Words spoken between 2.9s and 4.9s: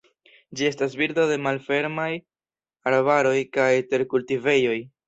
arbaroj kaj terkultivejoj.